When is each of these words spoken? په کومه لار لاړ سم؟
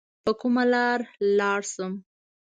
په 0.23 0.31
کومه 0.39 0.63
لار 0.73 0.99
لاړ 1.39 1.59
سم؟ 1.73 1.93